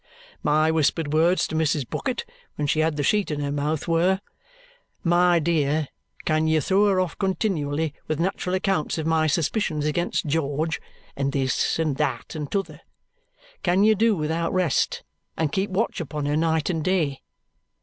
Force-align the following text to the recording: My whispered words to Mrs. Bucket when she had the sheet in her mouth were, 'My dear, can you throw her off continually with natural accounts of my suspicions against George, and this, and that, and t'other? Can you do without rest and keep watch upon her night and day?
My 0.41 0.71
whispered 0.71 1.13
words 1.13 1.45
to 1.47 1.53
Mrs. 1.55 1.87
Bucket 1.87 2.25
when 2.55 2.65
she 2.65 2.79
had 2.79 2.95
the 2.97 3.03
sheet 3.03 3.29
in 3.29 3.39
her 3.41 3.51
mouth 3.51 3.87
were, 3.87 4.19
'My 5.03 5.37
dear, 5.37 5.89
can 6.25 6.47
you 6.47 6.59
throw 6.59 6.87
her 6.87 6.99
off 6.99 7.15
continually 7.19 7.93
with 8.07 8.19
natural 8.19 8.55
accounts 8.55 8.97
of 8.97 9.05
my 9.05 9.27
suspicions 9.27 9.85
against 9.85 10.25
George, 10.25 10.81
and 11.15 11.33
this, 11.33 11.77
and 11.77 11.97
that, 11.97 12.33
and 12.33 12.51
t'other? 12.51 12.81
Can 13.61 13.83
you 13.83 13.93
do 13.93 14.15
without 14.15 14.51
rest 14.51 15.03
and 15.37 15.51
keep 15.51 15.69
watch 15.69 16.01
upon 16.01 16.25
her 16.25 16.35
night 16.35 16.71
and 16.71 16.83
day? 16.83 17.21